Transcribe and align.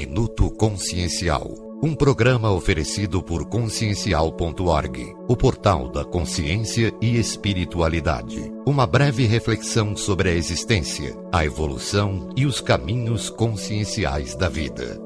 Minuto 0.00 0.50
Consciencial. 0.52 1.52
Um 1.82 1.94
programa 1.94 2.50
oferecido 2.50 3.22
por 3.22 3.44
consciencial.org, 3.44 5.14
o 5.28 5.36
portal 5.36 5.90
da 5.90 6.06
consciência 6.06 6.90
e 7.02 7.18
espiritualidade. 7.18 8.50
Uma 8.64 8.86
breve 8.86 9.26
reflexão 9.26 9.94
sobre 9.94 10.30
a 10.30 10.32
existência, 10.32 11.14
a 11.30 11.44
evolução 11.44 12.30
e 12.34 12.46
os 12.46 12.62
caminhos 12.62 13.28
conscienciais 13.28 14.34
da 14.34 14.48
vida. 14.48 14.98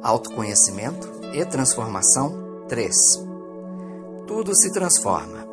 Autoconhecimento 0.00 1.10
e 1.34 1.44
transformação 1.44 2.64
3. 2.68 2.94
Tudo 4.28 4.54
se 4.54 4.72
transforma. 4.72 5.44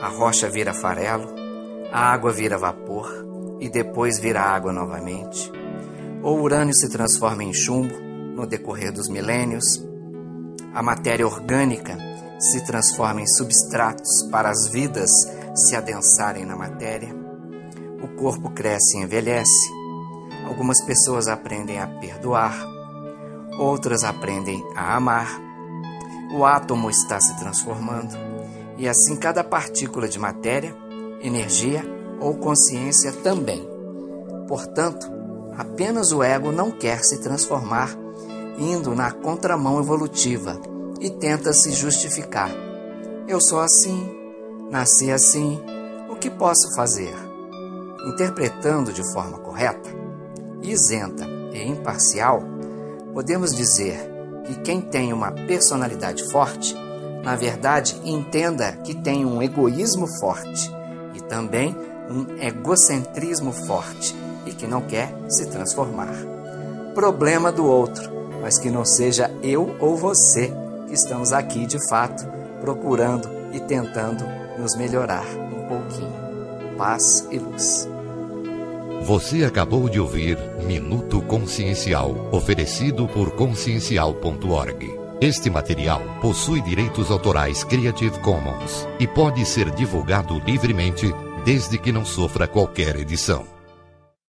A 0.00 0.06
rocha 0.06 0.48
vira 0.48 0.72
farelo, 0.72 1.34
a 1.90 1.98
água 1.98 2.30
vira 2.30 2.56
vapor 2.56 3.26
e 3.58 3.68
depois 3.68 4.20
vira 4.20 4.40
água 4.40 4.72
novamente. 4.72 5.50
O 6.22 6.32
urânio 6.32 6.74
se 6.74 6.88
transforma 6.88 7.44
em 7.44 7.52
chumbo 7.52 7.94
no 8.34 8.46
decorrer 8.46 8.92
dos 8.92 9.08
milênios, 9.08 9.84
a 10.74 10.82
matéria 10.82 11.26
orgânica 11.26 11.96
se 12.38 12.64
transforma 12.64 13.20
em 13.20 13.26
substratos 13.26 14.22
para 14.30 14.50
as 14.50 14.68
vidas 14.68 15.10
se 15.54 15.76
adensarem 15.76 16.44
na 16.44 16.56
matéria, 16.56 17.14
o 18.02 18.08
corpo 18.16 18.50
cresce 18.50 18.96
e 18.96 19.02
envelhece, 19.02 19.72
algumas 20.46 20.80
pessoas 20.84 21.28
aprendem 21.28 21.80
a 21.80 21.86
perdoar, 21.86 22.56
outras 23.58 24.04
aprendem 24.04 24.62
a 24.76 24.96
amar, 24.96 25.28
o 26.32 26.44
átomo 26.44 26.90
está 26.90 27.20
se 27.20 27.36
transformando 27.38 28.14
e 28.76 28.88
assim 28.88 29.16
cada 29.16 29.42
partícula 29.42 30.08
de 30.08 30.18
matéria, 30.18 30.74
energia 31.20 31.82
ou 32.20 32.34
consciência 32.34 33.12
também. 33.12 33.68
Portanto, 34.46 35.17
apenas 35.58 36.12
o 36.12 36.22
ego 36.22 36.52
não 36.52 36.70
quer 36.70 37.02
se 37.02 37.18
transformar 37.18 37.90
indo 38.56 38.94
na 38.94 39.10
contramão 39.10 39.80
evolutiva 39.80 40.56
e 41.00 41.10
tenta 41.10 41.52
se 41.52 41.72
justificar. 41.72 42.50
Eu 43.26 43.40
sou 43.40 43.58
assim, 43.58 44.08
nasci 44.70 45.10
assim, 45.10 45.60
o 46.08 46.14
que 46.14 46.30
posso 46.30 46.74
fazer? 46.76 47.14
Interpretando 48.06 48.92
de 48.92 49.02
forma 49.12 49.38
correta, 49.38 49.90
isenta 50.62 51.26
e 51.52 51.68
imparcial, 51.68 52.40
podemos 53.12 53.54
dizer 53.54 53.98
que 54.44 54.60
quem 54.60 54.80
tem 54.80 55.12
uma 55.12 55.32
personalidade 55.32 56.30
forte, 56.30 56.74
na 57.24 57.34
verdade, 57.34 58.00
entenda 58.04 58.72
que 58.72 58.94
tem 58.94 59.26
um 59.26 59.42
egoísmo 59.42 60.06
forte 60.20 60.70
e 61.14 61.20
também 61.20 61.76
um 62.08 62.40
egocentrismo 62.40 63.52
forte 63.52 64.14
e 64.48 64.54
que 64.54 64.66
não 64.66 64.80
quer 64.80 65.14
se 65.28 65.46
transformar. 65.46 66.14
Problema 66.94 67.52
do 67.52 67.64
outro 67.64 68.18
mas 68.40 68.58
que 68.58 68.70
não 68.70 68.84
seja 68.84 69.30
eu 69.42 69.76
ou 69.80 69.96
você 69.96 70.52
que 70.86 70.94
estamos 70.94 71.32
aqui 71.32 71.66
de 71.66 71.78
fato 71.88 72.26
procurando 72.60 73.28
e 73.52 73.60
tentando 73.60 74.24
nos 74.58 74.76
melhorar 74.76 75.24
um 75.26 75.68
pouquinho. 75.68 76.28
Paz 76.76 77.26
e 77.30 77.38
luz. 77.38 77.88
Você 79.02 79.44
acabou 79.44 79.88
de 79.88 80.00
ouvir 80.00 80.38
Minuto 80.64 81.20
Consciencial, 81.22 82.28
oferecido 82.32 83.06
por 83.08 83.30
consciencial.org. 83.32 84.98
Este 85.20 85.50
material 85.50 86.00
possui 86.20 86.60
direitos 86.60 87.10
autorais 87.10 87.64
Creative 87.64 88.18
Commons 88.20 88.86
e 88.98 89.06
pode 89.06 89.44
ser 89.44 89.70
divulgado 89.70 90.38
livremente 90.40 91.12
desde 91.44 91.78
que 91.78 91.92
não 91.92 92.04
sofra 92.04 92.46
qualquer 92.46 92.96
edição. 92.96 93.57